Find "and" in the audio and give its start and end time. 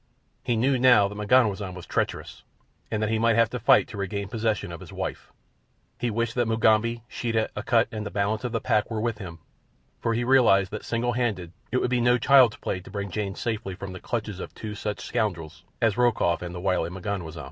2.89-3.03, 7.91-8.03, 16.41-16.55